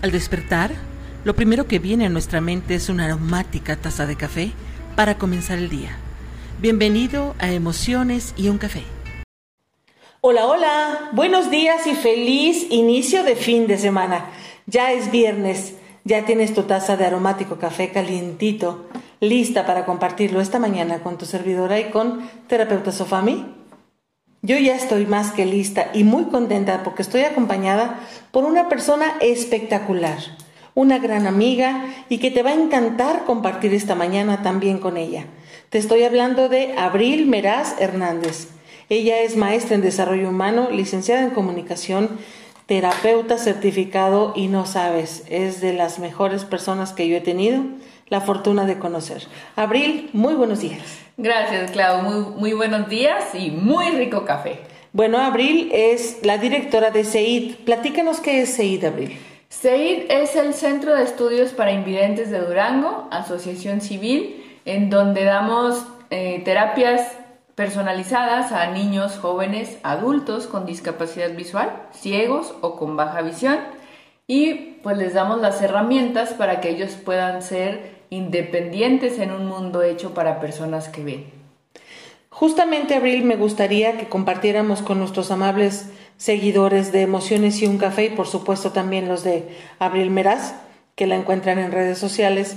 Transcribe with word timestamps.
Al 0.00 0.12
despertar, 0.12 0.70
lo 1.24 1.34
primero 1.34 1.66
que 1.66 1.80
viene 1.80 2.06
a 2.06 2.08
nuestra 2.08 2.40
mente 2.40 2.76
es 2.76 2.88
una 2.88 3.06
aromática 3.06 3.74
taza 3.74 4.06
de 4.06 4.14
café 4.14 4.52
para 4.94 5.18
comenzar 5.18 5.58
el 5.58 5.68
día. 5.68 5.96
Bienvenido 6.60 7.34
a 7.40 7.50
Emociones 7.50 8.32
y 8.36 8.48
un 8.48 8.58
café. 8.58 8.84
Hola, 10.20 10.46
hola, 10.46 11.10
buenos 11.12 11.50
días 11.50 11.84
y 11.88 11.96
feliz 11.96 12.68
inicio 12.70 13.24
de 13.24 13.34
fin 13.34 13.66
de 13.66 13.76
semana. 13.76 14.26
Ya 14.66 14.92
es 14.92 15.10
viernes, 15.10 15.74
ya 16.04 16.24
tienes 16.24 16.54
tu 16.54 16.62
taza 16.62 16.96
de 16.96 17.04
aromático 17.04 17.58
café 17.58 17.90
calientito, 17.90 18.86
lista 19.18 19.66
para 19.66 19.84
compartirlo 19.84 20.40
esta 20.40 20.60
mañana 20.60 21.00
con 21.00 21.18
tu 21.18 21.26
servidora 21.26 21.80
y 21.80 21.90
con 21.90 22.20
terapeuta 22.46 22.92
Sofami. 22.92 23.57
Yo 24.40 24.56
ya 24.56 24.76
estoy 24.76 25.04
más 25.06 25.32
que 25.32 25.46
lista 25.46 25.90
y 25.92 26.04
muy 26.04 26.26
contenta 26.26 26.84
porque 26.84 27.02
estoy 27.02 27.22
acompañada 27.22 27.98
por 28.30 28.44
una 28.44 28.68
persona 28.68 29.16
espectacular, 29.20 30.18
una 30.76 31.00
gran 31.00 31.26
amiga 31.26 31.84
y 32.08 32.18
que 32.18 32.30
te 32.30 32.44
va 32.44 32.50
a 32.50 32.54
encantar 32.54 33.24
compartir 33.24 33.74
esta 33.74 33.96
mañana 33.96 34.42
también 34.42 34.78
con 34.78 34.96
ella. 34.96 35.26
Te 35.70 35.78
estoy 35.78 36.04
hablando 36.04 36.48
de 36.48 36.72
Abril 36.78 37.26
Meraz 37.26 37.80
Hernández. 37.80 38.50
Ella 38.88 39.18
es 39.22 39.36
maestra 39.36 39.74
en 39.74 39.82
desarrollo 39.82 40.28
humano, 40.28 40.68
licenciada 40.70 41.24
en 41.24 41.30
comunicación, 41.30 42.08
terapeuta 42.66 43.38
certificado 43.38 44.32
y 44.36 44.46
no 44.46 44.66
sabes, 44.66 45.24
es 45.28 45.60
de 45.60 45.72
las 45.72 45.98
mejores 45.98 46.44
personas 46.44 46.92
que 46.92 47.08
yo 47.08 47.16
he 47.16 47.20
tenido 47.20 47.64
la 48.08 48.20
fortuna 48.20 48.64
de 48.66 48.78
conocer. 48.78 49.22
Abril, 49.56 50.10
muy 50.12 50.34
buenos 50.34 50.60
días. 50.60 50.82
Gracias, 51.16 51.70
Clau. 51.72 52.02
Muy, 52.02 52.34
muy 52.36 52.52
buenos 52.52 52.88
días 52.88 53.34
y 53.34 53.50
muy 53.50 53.90
rico 53.90 54.24
café. 54.24 54.60
Bueno, 54.92 55.18
Abril 55.18 55.70
es 55.72 56.18
la 56.22 56.38
directora 56.38 56.90
de 56.90 57.04
CEID. 57.04 57.56
Platícanos 57.64 58.20
qué 58.20 58.42
es 58.42 58.56
CEID, 58.56 58.84
Abril. 58.84 59.18
CEID 59.50 60.10
es 60.10 60.36
el 60.36 60.54
Centro 60.54 60.94
de 60.94 61.04
Estudios 61.04 61.52
para 61.52 61.72
Invidentes 61.72 62.30
de 62.30 62.40
Durango, 62.40 63.08
asociación 63.10 63.80
civil, 63.80 64.44
en 64.64 64.90
donde 64.90 65.24
damos 65.24 65.84
eh, 66.10 66.42
terapias 66.44 67.12
personalizadas 67.54 68.52
a 68.52 68.70
niños, 68.70 69.18
jóvenes, 69.18 69.78
adultos 69.82 70.46
con 70.46 70.64
discapacidad 70.64 71.34
visual, 71.34 71.72
ciegos 71.92 72.54
o 72.60 72.76
con 72.76 72.96
baja 72.96 73.20
visión. 73.22 73.58
Y 74.26 74.54
pues 74.82 74.96
les 74.96 75.14
damos 75.14 75.40
las 75.40 75.60
herramientas 75.60 76.34
para 76.34 76.60
que 76.60 76.70
ellos 76.70 76.92
puedan 76.92 77.42
ser 77.42 77.97
independientes 78.10 79.18
en 79.18 79.32
un 79.32 79.46
mundo 79.46 79.82
hecho 79.82 80.14
para 80.14 80.40
personas 80.40 80.88
que 80.88 81.04
ven. 81.04 81.38
Justamente, 82.30 82.94
Abril, 82.94 83.24
me 83.24 83.36
gustaría 83.36 83.98
que 83.98 84.08
compartiéramos 84.08 84.82
con 84.82 84.98
nuestros 84.98 85.30
amables 85.30 85.86
seguidores 86.18 86.92
de 86.92 87.02
Emociones 87.02 87.60
y 87.62 87.66
un 87.66 87.78
Café 87.78 88.06
y 88.06 88.10
por 88.10 88.26
supuesto 88.26 88.72
también 88.72 89.08
los 89.08 89.24
de 89.24 89.48
Abril 89.78 90.10
Meraz, 90.10 90.54
que 90.94 91.06
la 91.06 91.16
encuentran 91.16 91.58
en 91.58 91.72
redes 91.72 91.98
sociales, 91.98 92.56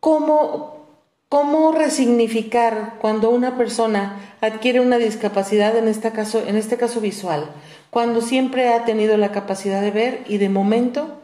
cómo, 0.00 0.86
cómo 1.28 1.72
resignificar 1.72 2.94
cuando 3.00 3.30
una 3.30 3.56
persona 3.56 4.34
adquiere 4.40 4.80
una 4.80 4.98
discapacidad, 4.98 5.76
en 5.76 5.88
este, 5.88 6.12
caso, 6.12 6.42
en 6.46 6.56
este 6.56 6.76
caso 6.76 7.00
visual, 7.00 7.50
cuando 7.90 8.20
siempre 8.20 8.68
ha 8.68 8.84
tenido 8.84 9.16
la 9.16 9.32
capacidad 9.32 9.82
de 9.82 9.90
ver 9.90 10.24
y 10.28 10.38
de 10.38 10.48
momento 10.48 11.20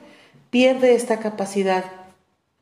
pierde 0.50 0.94
esta 0.94 1.18
capacidad 1.18 1.84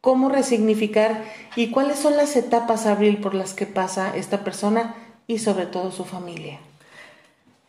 cómo 0.04 0.28
resignificar 0.28 1.24
y 1.56 1.70
cuáles 1.70 1.98
son 1.98 2.18
las 2.18 2.36
etapas, 2.36 2.84
Abril, 2.84 3.16
por 3.22 3.34
las 3.34 3.54
que 3.54 3.64
pasa 3.64 4.14
esta 4.14 4.44
persona 4.44 4.94
y 5.26 5.38
sobre 5.38 5.64
todo 5.64 5.92
su 5.92 6.04
familia. 6.04 6.58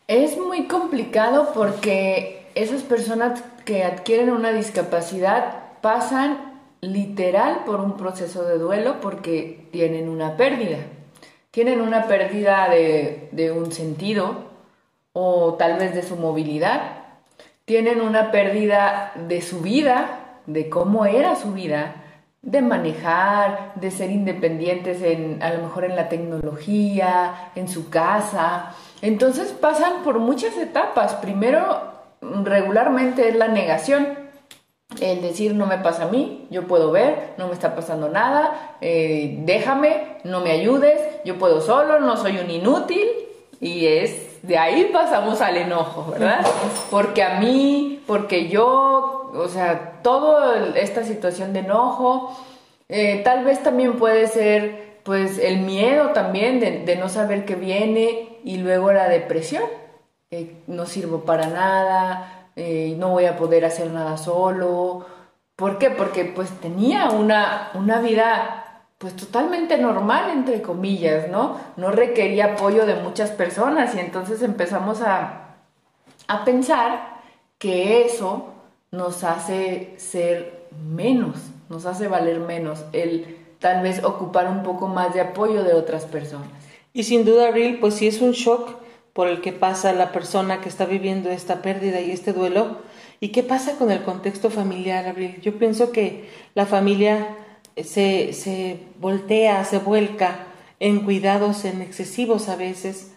Es 0.06 0.36
muy 0.36 0.66
complicado 0.66 1.52
porque 1.54 2.46
esas 2.54 2.82
personas 2.82 3.42
que 3.64 3.84
adquieren 3.84 4.28
una 4.28 4.52
discapacidad 4.52 5.62
pasan 5.80 6.60
literal 6.82 7.62
por 7.64 7.80
un 7.80 7.96
proceso 7.96 8.44
de 8.44 8.58
duelo 8.58 9.00
porque 9.00 9.66
tienen 9.72 10.06
una 10.10 10.36
pérdida. 10.36 10.80
Tienen 11.50 11.80
una 11.80 12.06
pérdida 12.06 12.68
de, 12.68 13.30
de 13.32 13.50
un 13.50 13.72
sentido 13.72 14.44
o 15.14 15.54
tal 15.54 15.78
vez 15.78 15.94
de 15.94 16.02
su 16.02 16.16
movilidad. 16.16 16.98
Tienen 17.64 18.02
una 18.02 18.30
pérdida 18.30 19.14
de 19.26 19.40
su 19.40 19.62
vida, 19.62 20.40
de 20.44 20.68
cómo 20.68 21.06
era 21.06 21.34
su 21.34 21.54
vida 21.54 22.02
de 22.46 22.62
manejar, 22.62 23.72
de 23.74 23.90
ser 23.90 24.12
independientes 24.12 25.02
en, 25.02 25.42
a 25.42 25.52
lo 25.52 25.64
mejor 25.64 25.84
en 25.84 25.96
la 25.96 26.08
tecnología, 26.08 27.50
en 27.56 27.66
su 27.66 27.90
casa. 27.90 28.72
Entonces 29.02 29.50
pasan 29.52 30.04
por 30.04 30.20
muchas 30.20 30.56
etapas. 30.56 31.14
Primero, 31.14 31.82
regularmente 32.44 33.28
es 33.28 33.34
la 33.34 33.48
negación. 33.48 34.06
El 35.00 35.22
decir 35.22 35.54
no 35.54 35.66
me 35.66 35.78
pasa 35.78 36.04
a 36.04 36.08
mí, 36.08 36.46
yo 36.48 36.68
puedo 36.68 36.92
ver, 36.92 37.34
no 37.36 37.48
me 37.48 37.52
está 37.52 37.74
pasando 37.74 38.08
nada, 38.08 38.76
eh, 38.80 39.40
déjame, 39.40 40.18
no 40.22 40.40
me 40.40 40.52
ayudes, 40.52 41.00
yo 41.24 41.38
puedo 41.38 41.60
solo, 41.60 41.98
no 41.98 42.16
soy 42.16 42.38
un 42.38 42.48
inútil. 42.48 43.08
Y 43.60 43.86
es 43.86 44.40
de 44.42 44.56
ahí 44.56 44.90
pasamos 44.92 45.40
al 45.40 45.56
enojo, 45.56 46.12
¿verdad? 46.12 46.46
Porque 46.90 47.24
a 47.24 47.40
mí, 47.40 48.00
porque 48.06 48.48
yo, 48.48 49.25
o 49.38 49.48
sea, 49.48 50.00
toda 50.02 50.76
esta 50.76 51.04
situación 51.04 51.52
de 51.52 51.60
enojo, 51.60 52.36
eh, 52.88 53.22
tal 53.24 53.44
vez 53.44 53.62
también 53.62 53.94
puede 53.98 54.28
ser 54.28 54.86
pues 55.02 55.38
el 55.38 55.60
miedo 55.60 56.10
también 56.10 56.58
de, 56.58 56.96
no 56.96 57.08
saber 57.08 57.44
qué 57.44 57.54
viene 57.54 58.40
y 58.44 58.56
luego 58.58 58.92
la 58.92 59.08
depresión, 59.08 59.62
no 60.66 60.86
sirvo 60.86 61.20
para 61.20 61.46
nada, 61.46 62.50
eh, 62.56 62.96
no 62.98 63.10
voy 63.10 63.26
a 63.26 63.36
poder 63.36 63.64
hacer 63.64 63.90
nada 63.90 64.16
solo. 64.16 65.06
¿Por 65.54 65.78
qué? 65.78 65.90
Porque 65.90 66.24
pues 66.24 66.50
tenía 66.60 67.10
una, 67.10 67.70
una 67.74 68.00
vida 68.00 68.66
pues 68.98 69.14
totalmente 69.14 69.78
normal, 69.78 70.30
entre 70.30 70.60
comillas, 70.62 71.28
¿no? 71.28 71.56
No 71.76 71.90
requería 71.92 72.54
apoyo 72.54 72.84
de 72.84 72.96
muchas 72.96 73.30
personas 73.30 73.94
y 73.94 74.00
entonces 74.00 74.42
empezamos 74.42 75.02
a, 75.02 75.56
a 76.26 76.44
pensar 76.44 77.20
que 77.58 78.04
eso 78.04 78.55
nos 78.96 79.24
hace 79.24 79.94
ser 79.98 80.66
menos, 80.88 81.36
nos 81.68 81.86
hace 81.86 82.08
valer 82.08 82.40
menos, 82.40 82.84
el 82.92 83.36
tal 83.58 83.82
vez 83.82 84.02
ocupar 84.04 84.48
un 84.48 84.62
poco 84.62 84.88
más 84.88 85.14
de 85.14 85.20
apoyo 85.20 85.62
de 85.62 85.74
otras 85.74 86.04
personas. 86.04 86.48
Y 86.92 87.04
sin 87.04 87.24
duda, 87.24 87.48
Abril, 87.48 87.78
pues 87.80 87.94
sí 87.94 88.06
es 88.06 88.20
un 88.20 88.32
shock 88.32 88.70
por 89.12 89.28
el 89.28 89.40
que 89.40 89.52
pasa 89.52 89.92
la 89.92 90.12
persona 90.12 90.60
que 90.60 90.68
está 90.68 90.84
viviendo 90.84 91.30
esta 91.30 91.62
pérdida 91.62 92.00
y 92.00 92.10
este 92.10 92.32
duelo. 92.32 92.78
¿Y 93.18 93.28
qué 93.28 93.42
pasa 93.42 93.76
con 93.76 93.90
el 93.90 94.02
contexto 94.02 94.50
familiar, 94.50 95.06
Abril? 95.06 95.40
Yo 95.40 95.58
pienso 95.58 95.90
que 95.90 96.28
la 96.54 96.66
familia 96.66 97.34
se, 97.82 98.32
se 98.32 98.80
voltea, 99.00 99.64
se 99.64 99.78
vuelca 99.78 100.46
en 100.80 101.00
cuidados 101.00 101.64
en 101.64 101.80
excesivos 101.80 102.48
a 102.48 102.56
veces. 102.56 103.12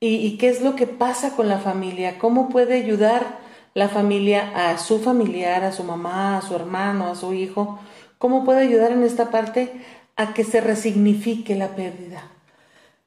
¿Y, 0.00 0.16
¿Y 0.16 0.38
qué 0.38 0.48
es 0.48 0.62
lo 0.62 0.74
que 0.74 0.86
pasa 0.86 1.36
con 1.36 1.48
la 1.48 1.58
familia? 1.58 2.18
¿Cómo 2.18 2.48
puede 2.48 2.74
ayudar 2.74 3.41
la 3.74 3.88
familia 3.88 4.52
a 4.54 4.78
su 4.78 5.00
familiar, 5.00 5.64
a 5.64 5.72
su 5.72 5.84
mamá, 5.84 6.38
a 6.38 6.42
su 6.42 6.54
hermano, 6.54 7.08
a 7.08 7.14
su 7.14 7.32
hijo? 7.32 7.78
¿Cómo 8.18 8.44
puede 8.44 8.60
ayudar 8.60 8.92
en 8.92 9.02
esta 9.02 9.30
parte 9.30 9.72
a 10.16 10.34
que 10.34 10.44
se 10.44 10.60
resignifique 10.60 11.54
la 11.54 11.68
pérdida? 11.68 12.24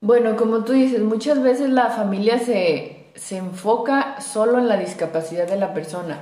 Bueno, 0.01 0.35
como 0.35 0.63
tú 0.63 0.73
dices, 0.73 1.01
muchas 1.01 1.41
veces 1.41 1.69
la 1.69 1.89
familia 1.89 2.39
se, 2.39 3.11
se 3.15 3.37
enfoca 3.37 4.19
solo 4.21 4.59
en 4.59 4.67
la 4.67 4.77
discapacidad 4.77 5.47
de 5.47 5.57
la 5.57 5.73
persona. 5.73 6.19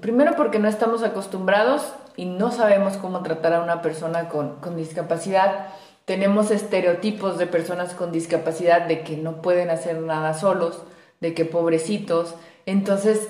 Primero 0.00 0.36
porque 0.36 0.58
no 0.58 0.68
estamos 0.68 1.02
acostumbrados 1.02 1.94
y 2.16 2.26
no 2.26 2.52
sabemos 2.52 2.96
cómo 2.96 3.22
tratar 3.22 3.54
a 3.54 3.62
una 3.62 3.82
persona 3.82 4.28
con, 4.28 4.56
con 4.60 4.76
discapacidad. 4.76 5.68
Tenemos 6.04 6.50
estereotipos 6.50 7.38
de 7.38 7.46
personas 7.46 7.94
con 7.94 8.12
discapacidad 8.12 8.82
de 8.82 9.02
que 9.02 9.16
no 9.16 9.42
pueden 9.42 9.70
hacer 9.70 10.00
nada 10.00 10.34
solos, 10.34 10.82
de 11.20 11.34
que 11.34 11.44
pobrecitos, 11.44 12.34
entonces, 12.70 13.28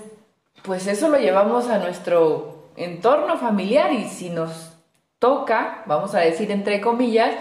pues 0.63 0.87
eso 0.87 1.09
lo 1.09 1.19
llevamos 1.19 1.69
a 1.69 1.79
nuestro 1.79 2.71
entorno 2.77 3.39
familiar 3.39 3.93
y 3.93 4.09
si 4.09 4.31
nos 4.31 4.73
toca, 5.19 5.83
vamos 5.87 6.15
a 6.15 6.21
decir 6.21 6.51
entre 6.51 6.81
comillas, 6.81 7.33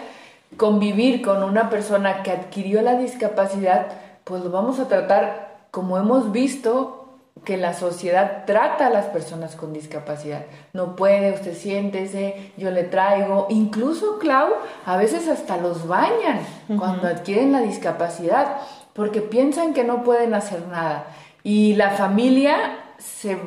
convivir 0.58 1.22
con 1.22 1.44
una 1.44 1.70
persona 1.70 2.24
que 2.24 2.32
adquirió 2.32 2.82
la 2.82 2.96
discapacidad, 2.96 3.88
pues 4.24 4.44
lo 4.44 4.50
vamos 4.50 4.80
a 4.80 4.88
tratar 4.88 5.60
como 5.72 5.98
hemos 5.98 6.32
visto 6.32 7.00
que 7.46 7.58
la 7.58 7.74
sociedad 7.74 8.44
trata 8.46 8.88
a 8.88 8.90
las 8.90 9.06
personas 9.06 9.56
con 9.56 9.72
discapacidad. 9.72 10.46
No 10.74 10.96
puede, 10.96 11.34
usted 11.34 11.56
siéntese, 11.56 12.52
yo 12.58 12.70
le 12.72 12.84
traigo. 12.84 13.48
Incluso, 13.50 14.20
Clau, 14.20 14.50
a 14.86 14.98
veces 14.98 15.28
hasta 15.28 15.58
los 15.58 15.88
bañan 15.88 16.42
cuando 16.78 17.08
adquieren 17.08 17.52
la 17.52 17.62
discapacidad, 17.62 18.58
porque 18.94 19.22
piensan 19.22 19.74
que 19.74 19.84
no 19.84 20.04
pueden 20.04 20.34
hacer 20.34 20.68
nada. 20.68 21.06
Y 21.44 21.76
la 21.76 21.92
familia 21.92 22.80
se 22.98 23.38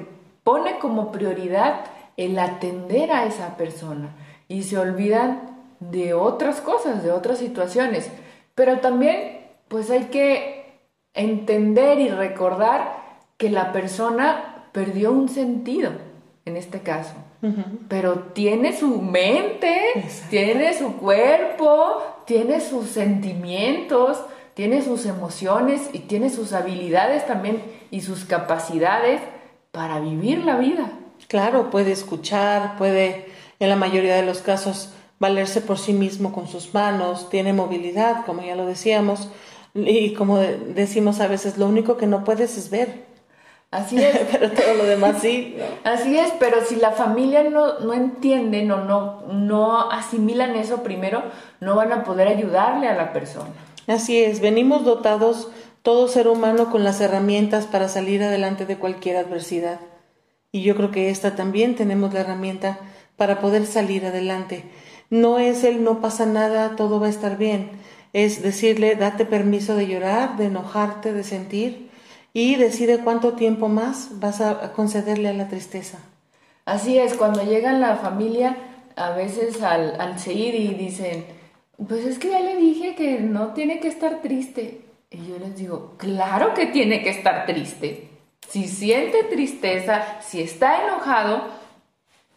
pone 0.44 0.78
como 0.78 1.12
prioridad 1.12 1.84
el 2.16 2.38
atender 2.38 3.12
a 3.12 3.24
esa 3.24 3.56
persona 3.56 4.10
y 4.48 4.64
se 4.64 4.78
olvidan 4.78 5.52
de 5.80 6.14
otras 6.14 6.60
cosas, 6.60 7.02
de 7.02 7.10
otras 7.10 7.38
situaciones. 7.38 8.10
Pero 8.54 8.78
también 8.80 9.40
pues 9.68 9.90
hay 9.90 10.04
que 10.04 10.80
entender 11.14 11.98
y 11.98 12.08
recordar 12.08 13.02
que 13.36 13.50
la 13.50 13.72
persona 13.72 14.66
perdió 14.72 15.12
un 15.12 15.28
sentido. 15.28 15.92
en 16.44 16.56
este 16.56 16.80
caso, 16.80 17.14
pero 17.88 18.18
tiene 18.34 18.76
su 18.76 19.00
mente, 19.00 20.04
tiene 20.28 20.74
su 20.74 20.96
cuerpo, 20.96 22.02
tiene 22.24 22.60
sus 22.60 22.88
sentimientos, 22.88 24.24
tiene 24.54 24.82
sus 24.82 25.06
emociones 25.06 25.88
y 25.92 26.00
tiene 26.00 26.30
sus 26.30 26.52
habilidades 26.52 27.26
también 27.26 27.62
y 27.90 28.02
sus 28.02 28.24
capacidades 28.24 29.20
para 29.70 30.00
vivir 30.00 30.44
la 30.44 30.56
vida. 30.56 30.90
Claro, 31.28 31.70
puede 31.70 31.92
escuchar, 31.92 32.76
puede 32.76 33.26
en 33.58 33.68
la 33.68 33.76
mayoría 33.76 34.16
de 34.16 34.26
los 34.26 34.38
casos 34.42 34.92
valerse 35.18 35.60
por 35.60 35.78
sí 35.78 35.92
mismo 35.92 36.32
con 36.32 36.48
sus 36.48 36.74
manos, 36.74 37.30
tiene 37.30 37.52
movilidad, 37.52 38.26
como 38.26 38.42
ya 38.42 38.56
lo 38.56 38.66
decíamos, 38.66 39.28
y 39.74 40.14
como 40.14 40.38
decimos 40.38 41.20
a 41.20 41.28
veces, 41.28 41.56
lo 41.56 41.66
único 41.66 41.96
que 41.96 42.06
no 42.06 42.24
puedes 42.24 42.58
es 42.58 42.70
ver. 42.70 43.04
Así 43.70 43.96
es. 44.02 44.18
pero 44.30 44.50
todo 44.50 44.74
lo 44.74 44.84
demás 44.84 45.16
sí. 45.20 45.56
Así 45.84 46.18
es, 46.18 46.32
pero 46.38 46.64
si 46.64 46.76
la 46.76 46.90
familia 46.90 47.42
no, 47.44 47.78
no 47.78 47.94
entienden 47.94 48.70
o 48.70 48.84
no, 48.84 49.22
no 49.28 49.90
asimilan 49.90 50.56
eso 50.56 50.82
primero, 50.82 51.22
no 51.60 51.74
van 51.74 51.92
a 51.92 52.04
poder 52.04 52.28
ayudarle 52.28 52.88
a 52.88 52.94
la 52.94 53.12
persona. 53.12 53.52
Así 53.86 54.22
es, 54.22 54.40
venimos 54.40 54.84
dotados 54.84 55.48
todo 55.82 56.06
ser 56.08 56.28
humano 56.28 56.70
con 56.70 56.84
las 56.84 57.00
herramientas 57.00 57.66
para 57.66 57.88
salir 57.88 58.22
adelante 58.22 58.66
de 58.66 58.78
cualquier 58.78 59.16
adversidad. 59.16 59.80
Y 60.52 60.62
yo 60.62 60.76
creo 60.76 60.90
que 60.90 61.10
esta 61.10 61.34
también 61.34 61.74
tenemos 61.74 62.14
la 62.14 62.20
herramienta 62.20 62.78
para 63.16 63.40
poder 63.40 63.66
salir 63.66 64.06
adelante. 64.06 64.64
No 65.10 65.38
es 65.38 65.64
el 65.64 65.82
no 65.82 66.00
pasa 66.00 66.26
nada, 66.26 66.76
todo 66.76 67.00
va 67.00 67.06
a 67.06 67.10
estar 67.10 67.36
bien. 67.36 67.70
Es 68.12 68.42
decirle, 68.42 68.94
date 68.94 69.24
permiso 69.24 69.74
de 69.74 69.86
llorar, 69.86 70.36
de 70.36 70.46
enojarte, 70.46 71.12
de 71.12 71.24
sentir 71.24 71.90
y 72.32 72.56
decide 72.56 72.98
cuánto 72.98 73.32
tiempo 73.32 73.68
más 73.68 74.20
vas 74.20 74.40
a 74.40 74.72
concederle 74.72 75.28
a 75.28 75.34
la 75.34 75.48
tristeza. 75.48 75.98
Así 76.64 76.98
es, 76.98 77.14
cuando 77.14 77.42
llegan 77.42 77.80
la 77.80 77.96
familia, 77.96 78.56
a 78.96 79.10
veces 79.10 79.62
al, 79.62 80.00
al 80.00 80.18
seguir 80.18 80.54
y 80.54 80.68
dicen, 80.74 81.24
pues 81.76 82.04
es 82.04 82.18
que 82.18 82.30
ya 82.30 82.40
le 82.40 82.56
dije 82.56 82.94
que 82.94 83.20
no 83.20 83.52
tiene 83.54 83.80
que 83.80 83.88
estar 83.88 84.22
triste. 84.22 84.82
Y 85.10 85.26
yo 85.26 85.38
les 85.38 85.56
digo, 85.56 85.94
claro 85.98 86.54
que 86.54 86.66
tiene 86.66 87.02
que 87.02 87.10
estar 87.10 87.46
triste. 87.46 88.08
Si 88.48 88.68
siente 88.68 89.24
tristeza, 89.24 90.20
si 90.20 90.42
está 90.42 90.84
enojado, 90.84 91.48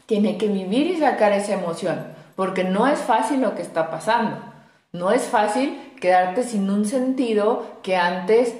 tiene 0.05 0.37
que 0.37 0.47
vivir 0.47 0.87
y 0.87 0.99
sacar 0.99 1.31
esa 1.33 1.53
emoción, 1.53 2.13
porque 2.35 2.63
no 2.63 2.87
es 2.87 2.99
fácil 2.99 3.41
lo 3.41 3.55
que 3.55 3.61
está 3.61 3.89
pasando. 3.89 4.37
No 4.91 5.11
es 5.11 5.23
fácil 5.23 5.77
quedarte 5.99 6.43
sin 6.43 6.69
un 6.69 6.85
sentido 6.85 7.79
que 7.81 7.95
antes 7.95 8.55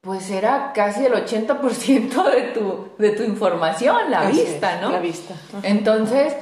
pues 0.00 0.30
era 0.30 0.72
casi 0.74 1.04
el 1.04 1.12
80% 1.12 2.30
de 2.30 2.42
tu, 2.52 2.88
de 2.98 3.10
tu 3.10 3.22
información, 3.24 4.10
la 4.10 4.28
vista, 4.28 4.80
¿no? 4.80 4.90
La 4.90 5.00
vista. 5.00 5.34
Entonces, 5.62 6.34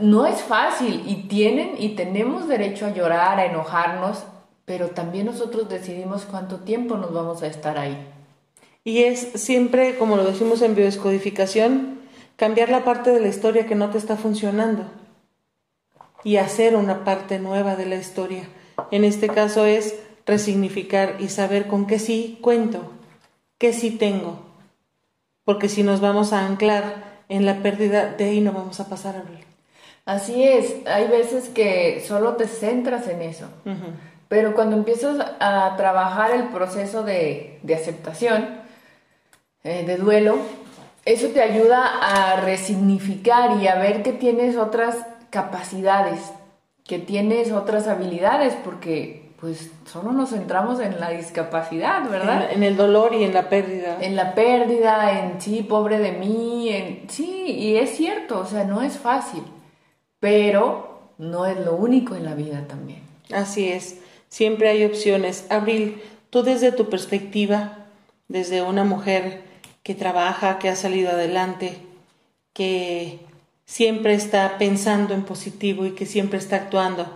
no 0.00 0.26
es 0.26 0.42
fácil 0.42 1.02
y 1.06 1.28
tienen 1.28 1.74
y 1.78 1.90
tenemos 1.90 2.48
derecho 2.48 2.86
a 2.86 2.92
llorar, 2.92 3.38
a 3.38 3.46
enojarnos, 3.46 4.24
pero 4.64 4.88
también 4.88 5.26
nosotros 5.26 5.68
decidimos 5.68 6.24
cuánto 6.24 6.60
tiempo 6.60 6.96
nos 6.96 7.12
vamos 7.12 7.42
a 7.42 7.46
estar 7.46 7.78
ahí. 7.78 7.96
Y 8.84 9.04
es 9.04 9.20
siempre, 9.34 9.96
como 9.98 10.16
lo 10.16 10.24
decimos 10.24 10.62
en 10.62 10.74
biodescodificación, 10.74 12.00
cambiar 12.36 12.68
la 12.68 12.84
parte 12.84 13.10
de 13.10 13.20
la 13.20 13.28
historia 13.28 13.66
que 13.66 13.74
no 13.74 13.90
te 13.90 13.98
está 13.98 14.16
funcionando 14.16 14.84
y 16.24 16.36
hacer 16.36 16.76
una 16.76 17.04
parte 17.04 17.38
nueva 17.38 17.76
de 17.76 17.86
la 17.86 17.96
historia. 17.96 18.48
En 18.90 19.04
este 19.04 19.28
caso 19.28 19.64
es 19.64 19.96
resignificar 20.26 21.16
y 21.18 21.28
saber 21.28 21.66
con 21.66 21.86
qué 21.86 21.98
sí 21.98 22.38
cuento, 22.40 22.92
qué 23.58 23.72
sí 23.72 23.90
tengo. 23.90 24.40
Porque 25.44 25.68
si 25.68 25.82
nos 25.82 26.00
vamos 26.00 26.32
a 26.32 26.46
anclar 26.46 27.22
en 27.28 27.46
la 27.46 27.62
pérdida, 27.62 28.12
de 28.12 28.24
ahí 28.24 28.40
no 28.40 28.52
vamos 28.52 28.80
a 28.80 28.88
pasar 28.88 29.16
a. 29.16 29.22
Así 30.06 30.44
es, 30.44 30.72
hay 30.86 31.08
veces 31.08 31.48
que 31.48 32.00
solo 32.06 32.36
te 32.36 32.46
centras 32.46 33.08
en 33.08 33.22
eso, 33.22 33.46
pero 34.28 34.54
cuando 34.54 34.76
empiezas 34.76 35.16
a 35.40 35.74
trabajar 35.76 36.30
el 36.30 36.44
proceso 36.44 37.02
de, 37.02 37.58
aceptación, 37.74 38.46
eh, 39.64 39.82
de 39.84 39.96
duelo, 39.96 40.38
eso 41.04 41.26
te 41.30 41.42
ayuda 41.42 41.88
a 42.00 42.40
resignificar 42.40 43.60
y 43.60 43.66
a 43.66 43.74
ver 43.74 44.04
que 44.04 44.12
tienes 44.12 44.56
otras 44.56 44.96
capacidades, 45.30 46.20
que 46.84 47.00
tienes 47.00 47.50
otras 47.50 47.88
habilidades, 47.88 48.54
porque 48.64 49.32
pues 49.40 49.72
solo 49.86 50.12
nos 50.12 50.30
centramos 50.30 50.78
en 50.78 51.00
la 51.00 51.10
discapacidad, 51.10 52.08
¿verdad? 52.08 52.52
En, 52.52 52.62
el 52.62 52.76
dolor 52.76 53.12
y 53.12 53.24
en 53.24 53.34
la 53.34 53.48
pérdida. 53.48 53.98
En 54.00 54.14
la 54.14 54.36
pérdida, 54.36 55.18
en 55.18 55.40
sí, 55.40 55.64
pobre 55.68 55.98
de 55.98 56.12
mí, 56.12 56.68
en 56.68 57.10
sí, 57.10 57.44
y 57.50 57.76
es 57.76 57.96
cierto, 57.96 58.38
o 58.38 58.46
sea, 58.46 58.62
no 58.62 58.82
es 58.82 58.98
fácil 58.98 59.42
pero 60.26 61.12
no 61.18 61.46
es 61.46 61.56
lo 61.56 61.76
único 61.76 62.16
en 62.16 62.24
la 62.24 62.34
vida 62.34 62.66
también. 62.66 63.00
Así 63.32 63.68
es, 63.68 63.98
siempre 64.28 64.68
hay 64.68 64.84
opciones. 64.84 65.46
Abril, 65.50 66.02
tú 66.30 66.42
desde 66.42 66.72
tu 66.72 66.90
perspectiva, 66.90 67.86
desde 68.26 68.60
una 68.60 68.82
mujer 68.82 69.44
que 69.84 69.94
trabaja, 69.94 70.58
que 70.58 70.68
ha 70.68 70.74
salido 70.74 71.12
adelante, 71.12 71.78
que 72.52 73.20
siempre 73.66 74.14
está 74.14 74.58
pensando 74.58 75.14
en 75.14 75.22
positivo 75.22 75.86
y 75.86 75.92
que 75.92 76.06
siempre 76.06 76.40
está 76.40 76.56
actuando 76.56 77.06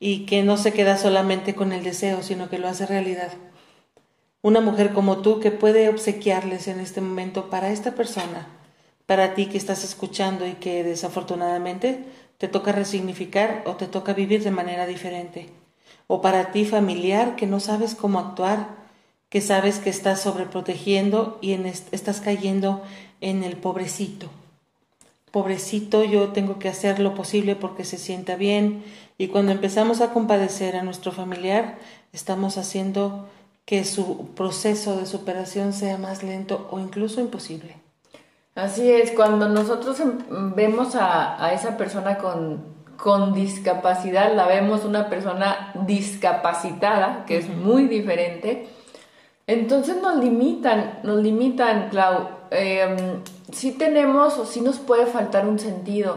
y 0.00 0.26
que 0.26 0.42
no 0.42 0.56
se 0.56 0.72
queda 0.72 0.98
solamente 0.98 1.54
con 1.54 1.70
el 1.70 1.84
deseo, 1.84 2.24
sino 2.24 2.50
que 2.50 2.58
lo 2.58 2.66
hace 2.66 2.86
realidad. 2.86 3.30
Una 4.42 4.60
mujer 4.60 4.92
como 4.92 5.18
tú 5.18 5.38
que 5.38 5.52
puede 5.52 5.88
obsequiarles 5.88 6.66
en 6.66 6.80
este 6.80 7.00
momento 7.00 7.50
para 7.50 7.70
esta 7.70 7.94
persona, 7.94 8.48
para 9.06 9.34
ti 9.34 9.46
que 9.46 9.58
estás 9.58 9.84
escuchando 9.84 10.44
y 10.44 10.54
que 10.54 10.82
desafortunadamente 10.82 12.04
te 12.38 12.48
toca 12.48 12.72
resignificar 12.72 13.62
o 13.66 13.74
te 13.74 13.86
toca 13.86 14.14
vivir 14.14 14.42
de 14.42 14.50
manera 14.50 14.86
diferente. 14.86 15.48
O 16.06 16.22
para 16.22 16.52
ti 16.52 16.64
familiar 16.64 17.36
que 17.36 17.46
no 17.46 17.60
sabes 17.60 17.94
cómo 17.94 18.18
actuar, 18.18 18.68
que 19.28 19.40
sabes 19.40 19.78
que 19.78 19.90
estás 19.90 20.22
sobreprotegiendo 20.22 21.38
y 21.42 21.52
estás 21.52 22.20
cayendo 22.20 22.82
en 23.20 23.44
el 23.44 23.56
pobrecito. 23.56 24.30
Pobrecito, 25.30 26.04
yo 26.04 26.28
tengo 26.28 26.58
que 26.58 26.68
hacer 26.68 27.00
lo 27.00 27.14
posible 27.14 27.54
porque 27.54 27.84
se 27.84 27.98
sienta 27.98 28.36
bien 28.36 28.82
y 29.18 29.28
cuando 29.28 29.52
empezamos 29.52 30.00
a 30.00 30.12
compadecer 30.12 30.76
a 30.76 30.82
nuestro 30.82 31.12
familiar, 31.12 31.78
estamos 32.12 32.56
haciendo 32.56 33.28
que 33.66 33.84
su 33.84 34.28
proceso 34.28 34.96
de 34.96 35.04
superación 35.04 35.74
sea 35.74 35.98
más 35.98 36.22
lento 36.22 36.68
o 36.70 36.78
incluso 36.78 37.20
imposible. 37.20 37.74
Así 38.58 38.90
es, 38.90 39.12
cuando 39.12 39.48
nosotros 39.48 40.00
em, 40.00 40.18
vemos 40.56 40.96
a, 40.96 41.52
esa 41.54 41.76
persona 41.76 42.18
con, 42.18 42.64
con, 42.96 43.32
discapacidad, 43.32 44.34
la 44.34 44.48
vemos 44.48 44.84
una 44.84 45.08
persona 45.08 45.72
discapacitada, 45.86 47.24
que 47.24 47.36
es 47.36 47.48
muy 47.48 47.86
diferente, 47.86 48.68
entonces 49.46 50.02
nos 50.02 50.16
limitan, 50.16 50.98
nos 51.04 51.22
limitan, 51.22 51.88
Clau. 51.90 52.30
Eh, 52.50 53.20
sí 53.52 53.70
tenemos 53.70 54.36
o 54.38 54.44
sí 54.44 54.60
nos 54.60 54.80
puede 54.80 55.06
faltar 55.06 55.46
un 55.46 55.60
sentido, 55.60 56.16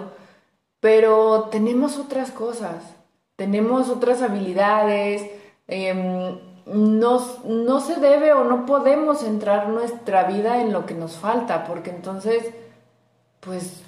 pero 0.79 1.50
tenemos 1.51 2.00
otras 2.00 2.31
cosas, 2.31 2.95
tenemos 3.36 3.88
otras 3.88 4.24
habilidades. 4.24 5.29
Eh, 5.67 6.41
no, 6.65 7.79
se 7.79 7.95
debe 7.99 8.33
o 8.33 8.43
no 8.43 8.65
podemos 8.65 9.19
centrar 9.19 9.69
nuestra 9.69 10.23
vida 10.23 10.61
en 10.61 10.71
lo 10.71 10.85
que 10.85 10.93
nos 10.93 11.17
falta, 11.17 11.65
porque 11.65 11.89
entonces, 11.89 12.51
pues, 13.39 13.83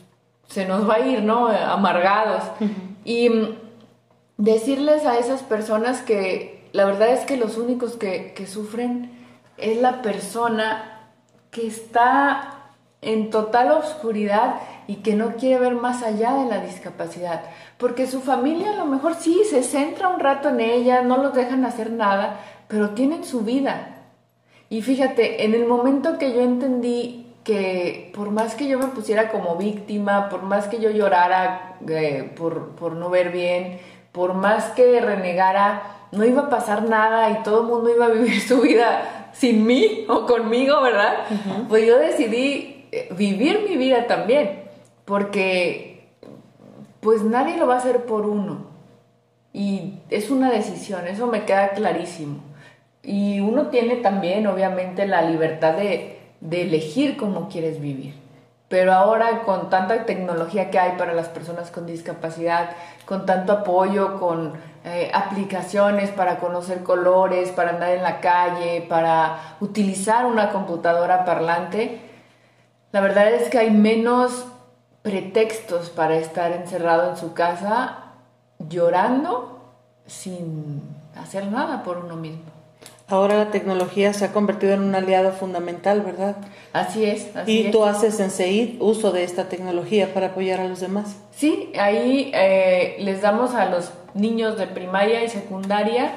se 0.48 0.66
nos 0.66 0.88
va 0.90 0.96
a 0.96 1.00
ir, 1.00 1.24
¿no? 1.24 1.48
Amargados. 1.48 2.44
Y 3.06 3.30
mm, 3.30 3.56
decirles 4.38 5.06
a 5.06 5.18
esas 5.18 5.44
personas 5.44 6.02
que 6.02 6.70
la 6.72 6.86
verdad 6.86 7.10
es 7.10 7.26
que 7.26 7.38
los 7.38 7.58
únicos 7.58 7.98
que, 7.98 8.34
que 8.34 8.48
sufren 8.48 9.12
es 9.58 9.80
la 9.82 10.02
persona 10.02 11.12
que 11.52 11.68
está 11.68 12.72
en 13.02 13.30
total 13.30 13.72
oscuridad 13.72 14.56
y 14.88 14.98
que 14.98 15.16
no 15.16 15.36
quiere 15.36 15.60
ver 15.60 15.76
más 15.76 16.04
allá 16.04 16.34
de 16.36 16.46
la 16.46 16.60
discapacidad. 16.60 17.42
Porque 17.78 18.08
su 18.08 18.22
familia 18.22 18.72
a 18.72 18.78
lo 18.78 18.86
mejor 18.86 19.16
sí 19.16 19.42
se 19.50 19.64
centra 19.64 20.10
un 20.10 20.20
rato 20.20 20.50
en 20.50 20.60
ella, 20.60 21.02
no 21.02 21.18
los 21.18 21.34
dejan 21.34 21.66
hacer 21.66 21.92
nada, 21.92 22.40
pero 22.68 22.92
tienen 22.92 23.24
su 23.24 23.42
vida. 23.42 23.90
Y 24.70 24.82
fíjate, 24.82 25.46
en 25.46 25.54
el 25.54 25.66
momento 25.66 26.18
que 26.18 26.34
yo 26.34 26.42
entendí 26.42 27.24
que 27.44 28.12
por 28.16 28.32
más 28.32 28.56
que 28.56 28.68
yo 28.68 28.80
me 28.80 28.88
pusiera 28.88 29.30
como 29.30 29.56
víctima, 29.58 30.30
por 30.30 30.44
más 30.44 30.68
que 30.68 30.80
yo 30.80 30.90
llorara 30.90 31.78
eh, 31.88 32.32
por, 32.36 32.70
por, 32.76 32.94
no 32.94 33.10
ver 33.10 33.32
bien, 33.32 33.80
por 34.12 34.34
más 34.34 34.68
que 34.72 35.02
renegara, 35.02 36.08
no 36.12 36.24
iba 36.24 36.44
a 36.44 36.50
pasar 36.50 36.84
nada 36.84 37.30
y 37.32 37.44
todo 37.44 37.62
el 37.62 37.68
mundo 37.68 37.94
iba 37.94 38.06
a 38.06 38.10
vivir 38.10 38.40
su 38.42 38.62
vida 38.62 39.30
sin 39.34 39.66
mí 39.66 40.06
o 40.08 40.26
conmigo, 40.26 40.82
¿verdad? 40.82 41.26
Pues 41.68 41.86
yo 41.86 41.98
decidí 41.98 42.88
eh, 42.92 43.10
vivir 43.18 43.66
mi 43.68 43.78
vida 43.78 44.08
también, 44.08 44.63
porque 45.06 46.08
pues 47.00 47.24
nadie 47.24 47.58
lo 47.58 47.68
va 47.68 47.76
a 47.76 47.78
hacer 47.78 48.06
por 48.06 48.26
uno. 48.26 48.66
Y 49.52 50.00
es 50.10 50.32
una 50.32 50.50
decisión, 50.50 51.08
eso 51.08 51.28
me 51.28 51.46
queda 51.46 51.70
clarísimo. 51.70 52.40
Y 53.04 53.42
uno 53.42 53.68
tiene 53.68 53.98
también, 53.98 54.48
obviamente, 54.48 55.06
la 55.06 55.22
libertad 55.22 55.74
de, 55.74 56.20
elegir 56.50 57.18
cómo 57.18 57.50
quieres 57.50 57.80
vivir. 57.80 58.16
pero 58.70 58.92
ahora 58.92 59.44
con 59.44 59.70
tanta 59.70 60.06
tecnología 60.06 60.72
que 60.72 60.80
hay 60.80 60.98
para 60.98 61.14
las 61.14 61.28
personas 61.30 61.70
con 61.70 61.86
discapacidad, 61.86 62.72
con 63.06 63.26
tanto 63.28 63.54
apoyo, 63.54 64.20
con 64.20 64.54
eh, 64.84 65.12
aplicaciones 65.14 66.10
para 66.10 66.38
conocer 66.40 66.82
colores, 66.82 67.50
para 67.52 67.70
andar 67.70 67.92
en 67.92 68.02
la 68.02 68.20
calle, 68.20 68.84
para 68.90 69.56
utilizar 69.60 70.26
una 70.26 70.50
computadora 70.52 71.24
parlante, 71.24 72.02
la 72.92 73.02
verdad 73.02 73.32
es 73.32 73.50
que 73.50 73.60
hay 73.60 73.72
menos 73.72 74.46
pretextos 75.04 75.90
para 75.90 76.18
estar 76.18 76.52
encerrado 76.54 77.12
en 77.12 77.18
su 77.18 77.34
casa 77.34 78.14
llorando 78.58 79.60
sin 80.08 80.82
hacer 81.16 81.48
nada 81.48 81.84
por 81.84 81.98
uno 81.98 82.16
mismo. 82.16 82.42
Ahora 83.10 83.36
la 83.36 83.52
tecnología 83.52 84.14
se 84.14 84.26
ha 84.26 84.32
convertido 84.32 84.74
en 84.74 84.82
un 84.82 84.96
aliado 84.96 85.34
fundamental, 85.34 86.02
¿verdad? 86.02 86.38
Así 86.72 87.04
es. 87.06 87.36
Así 87.36 87.68
y 87.68 87.72
tú 87.72 87.84
haces 87.84 88.20
en 88.22 88.32
CEID 88.32 88.82
uso 88.82 89.12
de 89.12 89.24
esta 89.24 89.50
tecnología 89.50 90.14
para 90.14 90.28
apoyar 90.28 90.62
a 90.62 90.68
los 90.68 90.80
demás. 90.80 91.18
Sí, 91.36 91.72
ahí 91.78 92.32
eh, 92.34 92.96
les 93.00 93.22
damos 93.22 93.54
a 93.56 93.66
los 93.66 93.92
niños 94.14 94.58
de 94.58 94.68
primaria 94.68 95.24
y 95.24 95.30
secundaria 95.30 96.14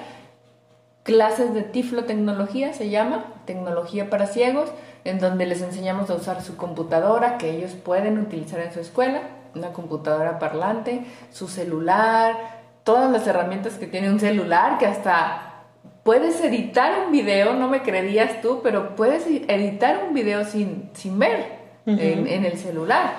clases 1.03 1.55
de 1.55 1.63
tiflotecnología, 1.63 2.73
se 2.73 2.91
llama, 2.91 3.27
tecnología 3.47 4.11
para 4.11 4.27
ciegos, 4.27 4.71
en 5.09 5.19
donde 5.19 5.47
les 5.47 5.63
enseñamos 5.63 6.11
a 6.11 6.15
usar 6.15 6.43
su 6.43 6.57
computadora 6.57 7.39
que 7.39 7.51
ellos 7.51 7.73
pueden 7.73 8.19
utilizar 8.19 8.61
en 8.61 8.73
su 8.73 8.81
escuela, 8.81 9.23
una 9.55 9.73
computadora 9.73 10.39
parlante, 10.39 11.05
su 11.33 11.49
celular, 11.49 12.37
todas 12.85 13.11
las 13.11 13.27
herramientas 13.27 13.75
que 13.75 13.87
tiene 13.87 14.11
un 14.11 14.21
celular, 14.21 14.79
que 14.79 14.87
hasta 14.87 15.65
puedes 16.03 16.43
editar 16.43 17.07
un 17.07 17.13
video, 17.13 17.55
no 17.55 17.69
me 17.69 17.83
creerías 17.83 18.41
tú, 18.41 18.61
pero 18.63 18.95
puedes 18.95 19.27
editar 19.27 20.05
un 20.07 20.15
video 20.15 20.45
sin, 20.45 20.91
sin 20.95 21.19
ver 21.19 21.57
en, 21.87 22.45
el 22.45 22.57
celular. 22.59 23.15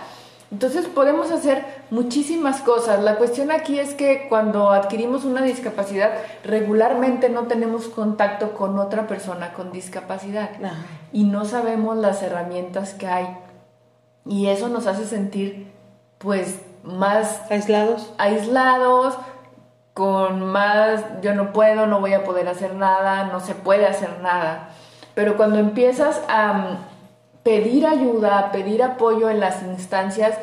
Entonces 0.50 0.86
podemos 0.86 1.32
hacer 1.32 1.66
muchísimas 1.90 2.62
cosas. 2.62 3.04
La 3.04 3.16
cuestión 3.16 3.52
aquí 3.52 3.80
es 3.80 3.94
que 3.94 4.28
cuando 4.30 4.70
adquirimos 4.70 5.26
una 5.26 5.42
discapacidad, 5.42 6.12
regularmente 6.44 7.30
no 7.30 7.44
tenemos 7.44 7.88
contacto 7.88 8.54
con 8.54 8.80
otra 8.80 9.08
persona 9.08 9.52
con 9.54 9.72
discapacidad 9.74 10.52
y 11.12 11.26
no 11.26 11.44
sabemos 11.44 11.98
las 11.98 12.24
herramientas 12.24 12.94
que 12.94 13.08
hay. 13.08 13.38
Y 14.26 14.48
eso 14.48 14.70
nos 14.70 14.88
hace 14.88 15.06
sentir 15.06 15.72
pues 16.18 16.62
más 16.84 17.42
aislados. 17.52 18.14
Aislados, 18.18 19.18
con 19.94 20.46
más 20.46 21.04
yo 21.22 21.34
no 21.34 21.52
puedo, 21.52 21.88
no 21.88 22.00
voy 22.00 22.14
a 22.14 22.24
poder 22.24 22.48
hacer 22.48 22.74
nada, 22.76 23.26
no 23.26 23.42
se 23.42 23.54
puede 23.54 23.86
hacer 23.86 24.22
nada. 24.22 24.70
Pero 25.14 25.36
cuando 25.36 25.60
empiezas 25.60 26.22
a 26.30 26.78
pedir 27.48 27.88
ayuda, 27.88 28.52
pedir 28.52 28.84
apoyo 28.84 29.30
en 29.30 29.40
las 29.40 29.64
instancias 29.64 30.38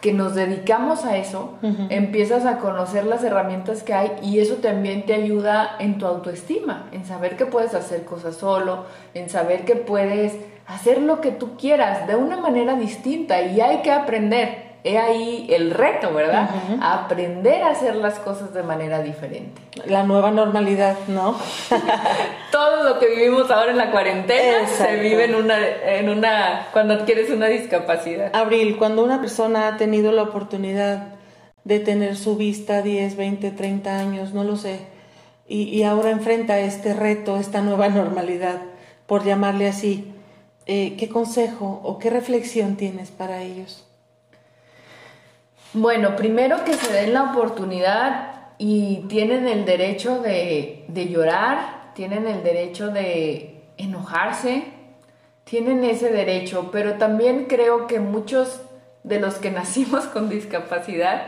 que 0.00 0.12
nos 0.12 0.36
dedicamos 0.36 1.04
a 1.04 1.16
eso, 1.16 1.58
empiezas 1.90 2.46
a 2.46 2.58
conocer 2.58 3.06
las 3.06 3.24
herramientas 3.24 3.82
que 3.82 3.92
hay 3.92 4.12
y 4.22 4.38
eso 4.38 4.54
también 4.58 5.04
te 5.04 5.14
ayuda 5.14 5.74
en 5.80 5.98
tu 5.98 6.06
autoestima, 6.06 6.86
en 6.92 7.04
saber 7.04 7.36
que 7.36 7.44
puedes 7.44 7.74
hacer 7.74 8.04
cosas 8.04 8.36
solo, 8.36 8.84
en 9.14 9.28
saber 9.28 9.64
que 9.64 9.74
puedes 9.74 10.36
hacer 10.68 11.02
lo 11.02 11.20
que 11.20 11.32
tú 11.32 11.56
quieras 11.56 12.06
de 12.06 12.14
una 12.14 12.36
manera 12.36 12.76
distinta 12.76 13.42
y 13.42 13.60
hay 13.60 13.78
que 13.82 13.90
aprender 13.90 14.67
he 14.88 14.98
ahí 14.98 15.46
el 15.50 15.70
reto, 15.70 16.12
¿verdad? 16.12 16.50
Aprender 16.80 17.62
a 17.62 17.70
hacer 17.70 17.94
las 17.96 18.18
cosas 18.18 18.54
de 18.54 18.62
manera 18.62 19.02
diferente. 19.02 19.60
La 19.86 20.02
nueva 20.02 20.30
normalidad, 20.30 20.96
¿no? 21.08 21.36
Todo 22.52 22.84
lo 22.84 22.98
que 22.98 23.08
vivimos 23.08 23.50
ahora 23.50 23.70
en 23.70 23.76
la 23.76 23.90
cuarentena 23.90 24.66
se 24.66 24.96
vive 24.96 25.24
en 25.24 25.34
una, 25.34 25.58
en 25.66 26.08
una, 26.08 26.66
cuando 26.72 26.94
adquieres 26.94 27.30
una 27.30 27.46
discapacidad. 27.46 28.34
Abril, 28.34 28.76
cuando 28.78 29.04
una 29.04 29.20
persona 29.20 29.68
ha 29.68 29.76
tenido 29.76 30.12
la 30.12 30.22
oportunidad 30.22 31.14
de 31.64 31.80
tener 31.80 32.16
su 32.16 32.36
vista 32.36 32.82
10, 32.82 33.16
20, 33.16 33.50
30 33.50 33.98
años, 33.98 34.32
no 34.32 34.44
lo 34.44 34.56
sé, 34.56 34.80
y, 35.46 35.64
y 35.64 35.82
ahora 35.82 36.10
enfrenta 36.10 36.58
este 36.60 36.94
reto, 36.94 37.36
esta 37.36 37.60
nueva 37.60 37.88
normalidad, 37.90 38.60
por 39.06 39.24
llamarle 39.24 39.68
así, 39.68 40.12
eh, 40.70 40.96
¿qué 40.98 41.08
consejo 41.08 41.80
o 41.82 41.98
qué 41.98 42.10
reflexión 42.10 42.76
tienes 42.76 43.10
para 43.10 43.42
ellos? 43.42 43.87
Bueno, 45.74 46.16
primero 46.16 46.64
que 46.64 46.72
se 46.72 46.90
den 46.90 47.12
la 47.12 47.24
oportunidad 47.24 48.32
y 48.56 49.04
tienen 49.08 49.46
el 49.46 49.66
derecho 49.66 50.20
de, 50.20 50.86
llorar, 51.10 51.92
tienen 51.94 52.26
el 52.26 52.42
derecho 52.42 52.88
de 52.88 53.64
enojarse, 53.76 54.64
tienen 55.44 55.84
ese 55.84 56.10
derecho, 56.10 56.70
pero 56.72 56.94
también 56.94 57.44
creo 57.48 57.86
que 57.86 58.00
muchos 58.00 58.62
de 59.04 59.20
los 59.20 59.34
que 59.34 59.50
nacimos 59.52 60.06
con 60.06 60.30
discapacidad, 60.30 61.24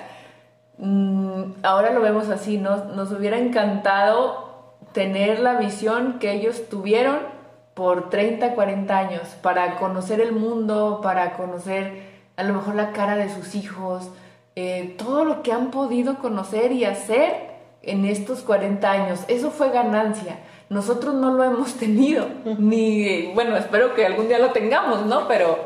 mm, 0.78 1.42
ahora 1.62 1.92
lo 1.92 2.00
vemos 2.00 2.30
así, 2.30 2.56
nos, 2.56 2.86
nos 2.86 3.12
hubiera 3.12 3.38
encantado 3.38 4.74
tener 4.92 5.40
la 5.40 5.58
visión 5.58 6.18
que 6.18 6.32
ellos 6.32 6.66
tuvieron 6.70 7.18
por 7.74 8.08
30, 8.08 8.54
40 8.54 8.98
años, 8.98 9.28
para 9.42 9.76
conocer 9.76 10.18
el 10.22 10.32
mundo, 10.32 11.00
para 11.02 11.34
conocer 11.34 12.08
a 12.36 12.42
lo 12.42 12.54
mejor 12.54 12.74
la 12.74 12.92
cara 12.92 13.16
de 13.16 13.28
sus 13.28 13.54
hijos, 13.54 14.10
eh, 14.56 14.94
todo 14.98 15.24
lo 15.24 15.42
que 15.42 15.52
han 15.52 15.70
podido 15.70 16.18
conocer 16.18 16.72
y 16.72 16.84
hacer 16.84 17.50
en 17.82 18.04
estos 18.04 18.40
40 18.40 18.90
años. 18.90 19.20
Eso 19.28 19.50
fue 19.50 19.70
ganancia. 19.70 20.40
Nosotros 20.68 21.14
no 21.14 21.32
lo 21.32 21.44
hemos 21.44 21.74
tenido, 21.78 22.26
ni, 22.58 23.32
bueno, 23.34 23.56
espero 23.56 23.94
que 23.94 24.06
algún 24.06 24.28
día 24.28 24.38
lo 24.38 24.52
tengamos, 24.52 25.06
¿no? 25.06 25.26
Pero, 25.28 25.58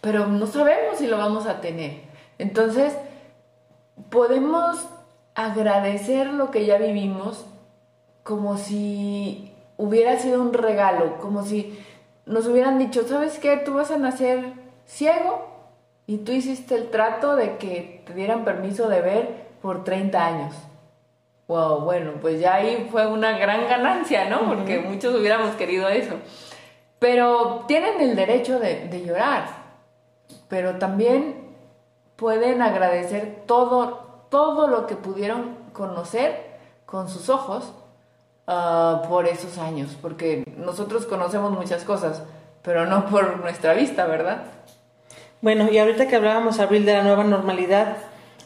pero 0.00 0.26
no 0.26 0.46
sabemos 0.46 0.98
si 0.98 1.06
lo 1.06 1.18
vamos 1.18 1.46
a 1.46 1.60
tener. 1.60 2.00
Entonces, 2.38 2.94
podemos 4.10 4.88
agradecer 5.34 6.28
lo 6.28 6.50
que 6.50 6.66
ya 6.66 6.78
vivimos 6.78 7.44
como 8.22 8.56
si 8.58 9.52
hubiera 9.76 10.18
sido 10.18 10.40
un 10.42 10.52
regalo, 10.52 11.18
como 11.18 11.44
si 11.44 11.78
nos 12.26 12.46
hubieran 12.46 12.78
dicho, 12.78 13.06
¿sabes 13.06 13.38
qué? 13.38 13.56
Tú 13.56 13.74
vas 13.74 13.90
a 13.90 13.96
nacer 13.96 14.52
ciego 14.86 15.49
y 16.10 16.18
tú 16.18 16.32
hiciste 16.32 16.74
el 16.74 16.90
trato 16.90 17.36
de 17.36 17.56
que 17.56 18.02
te 18.04 18.14
dieran 18.14 18.44
permiso 18.44 18.88
de 18.88 19.00
ver 19.00 19.46
por 19.62 19.84
30 19.84 20.26
años. 20.26 20.56
Wow, 21.46 21.82
bueno, 21.82 22.14
pues 22.20 22.40
ya 22.40 22.54
ahí 22.54 22.88
fue 22.90 23.06
una 23.06 23.38
gran 23.38 23.68
ganancia, 23.68 24.28
¿no? 24.28 24.40
Porque 24.40 24.80
muchos 24.80 25.14
hubiéramos 25.14 25.54
querido 25.54 25.88
eso. 25.88 26.16
Pero 26.98 27.64
tienen 27.68 28.00
el 28.00 28.16
derecho 28.16 28.58
de, 28.58 29.04
llorar, 29.06 29.50
pero 30.48 30.78
también 30.78 31.54
pueden 32.16 32.60
agradecer 32.60 33.44
todo, 33.46 34.24
todo 34.30 34.66
lo 34.66 34.88
que 34.88 34.96
pudieron 34.96 35.54
conocer 35.72 36.58
con 36.86 37.08
sus 37.08 37.28
ojos 37.28 37.72
ah, 38.48 39.02
por 39.08 39.28
esos 39.28 39.58
años, 39.58 39.96
porque 40.02 40.42
nosotros 40.56 41.06
conocemos 41.06 41.52
muchas 41.52 41.84
cosas, 41.84 42.24
pero 42.62 42.84
no 42.86 43.06
por 43.06 43.38
nuestra 43.38 43.74
vista, 43.74 44.06
¿verdad? 44.06 44.42
Bueno, 45.42 45.68
y 45.72 45.78
ahorita 45.78 46.06
que 46.06 46.16
hablábamos, 46.16 46.60
Abril, 46.60 46.84
de 46.84 46.92
la 46.92 47.02
nueva 47.02 47.24
normalidad, 47.24 47.96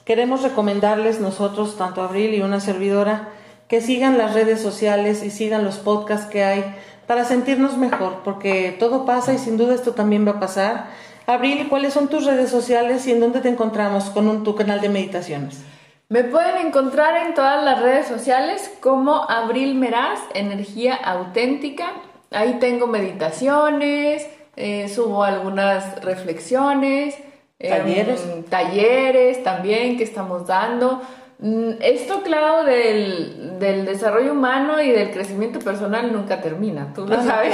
queremos 0.05 0.43
recomendarles 0.43 1.19
nosotros, 1.19 1.77
tanto 1.77 2.03
Abril 2.03 2.35
y 2.35 2.41
una 2.41 2.61
servidora, 2.61 3.31
que 3.67 3.81
sigan 3.81 4.17
las 4.17 4.33
redes 4.33 4.61
sociales 4.61 5.25
y 5.25 5.31
sigan 5.31 5.65
los 5.65 5.79
podcasts 5.79 6.27
que 6.27 6.45
hay 6.45 6.77
para 7.09 7.25
sentirnos 7.25 7.77
mejor, 7.77 8.21
porque 8.25 8.77
todo 8.79 9.05
pasa 9.07 9.33
y 9.33 9.39
sin 9.39 9.57
duda 9.57 9.75
esto 9.75 9.93
también 9.93 10.25
va 10.25 10.33
a 10.33 10.41
pasar. 10.41 10.87
Abril, 11.27 11.67
¿cuáles 11.69 11.95
son 11.95 12.07
tus 12.07 12.27
redes 12.27 12.51
sociales 12.51 13.07
y 13.09 13.11
en 13.11 13.19
dónde 13.19 13.41
te 13.41 13.49
encontramos 13.49 14.05
con 14.11 14.29
un, 14.29 14.45
tu 14.45 14.55
canal 14.55 14.81
de 14.81 14.89
meditaciones? 14.89 15.65
Me 16.09 16.23
pueden 16.23 16.65
encontrar 16.65 17.27
en 17.27 17.35
todas 17.35 17.65
las 17.65 17.81
redes 17.81 18.07
sociales 18.07 18.71
como 18.81 19.29
Abril 19.29 19.75
Meraz, 19.75 20.21
Energía 20.33 20.95
Auténtica. 20.95 21.87
Ahí 22.31 22.59
tengo 22.61 22.87
meditaciones, 22.87 24.29
eh, 24.57 24.89
subo 24.89 25.23
algunas 25.23 26.03
reflexiones, 26.03 27.17
em, 27.59 27.71
talleres. 27.71 28.21
talleres 28.49 29.43
también 29.43 29.97
que 29.97 30.05
estamos 30.05 30.47
dando. 30.47 31.01
Mm, 31.41 31.73
esto, 31.81 32.23
claro, 32.23 32.65
del, 32.65 33.59
del, 33.59 33.85
desarrollo 33.85 34.33
humano 34.33 34.81
y 34.81 34.91
del 34.93 35.11
crecimiento 35.11 35.59
personal 35.59 36.13
nunca 36.13 36.41
termina, 36.41 36.93
tú 36.95 37.07
lo 37.07 37.21
sabes. 37.23 37.53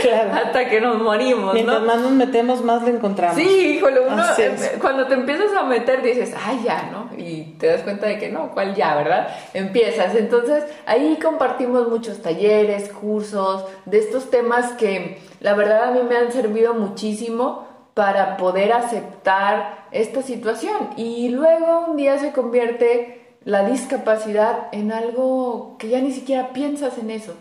Claro, 0.00 0.32
Hasta 0.44 0.68
que 0.68 0.80
nos 0.80 1.02
morimos. 1.02 1.52
Mientras 1.52 1.82
más 1.82 1.98
nos 1.98 2.12
metemos, 2.12 2.62
más 2.62 2.82
lo 2.82 2.88
encontramos. 2.88 3.36
Sí, 3.36 3.76
híjole, 3.76 4.00
uno, 4.00 4.22
eh, 4.38 4.78
cuando 4.80 5.06
te 5.06 5.14
empiezas 5.14 5.52
a 5.56 5.64
meter 5.64 6.02
dices, 6.02 6.34
ay, 6.46 6.60
ya, 6.64 6.88
¿no? 6.92 7.10
Y 7.18 7.56
te 7.58 7.66
das 7.66 7.82
cuenta 7.82 8.06
de 8.06 8.18
que 8.18 8.30
no, 8.30 8.52
¿cuál 8.52 8.74
ya, 8.74 8.94
verdad? 8.94 9.28
Empiezas. 9.54 10.14
Entonces, 10.14 10.64
ahí 10.86 11.18
compartimos 11.20 11.88
muchos 11.88 12.22
talleres, 12.22 12.90
cursos, 12.90 13.64
de 13.86 13.98
estos 13.98 14.30
temas 14.30 14.72
que 14.72 15.18
la 15.40 15.54
verdad 15.54 15.84
a 15.88 15.90
mí 15.90 16.00
me 16.08 16.16
han 16.16 16.30
servido 16.30 16.74
muchísimo 16.74 17.66
para 17.96 18.36
poder 18.36 18.72
aceptar 18.72 19.85
esta 20.00 20.22
situación. 20.22 20.90
Y 20.96 21.28
luego 21.30 21.86
un 21.88 21.96
día 21.96 22.18
se 22.18 22.32
convierte 22.32 23.38
la 23.44 23.68
discapacidad 23.68 24.68
en 24.72 24.92
algo 24.92 25.76
que 25.78 25.88
ya 25.88 26.00
ni 26.00 26.12
siquiera 26.12 26.52
piensas 26.52 26.98
en 26.98 27.10
eso. 27.10 27.34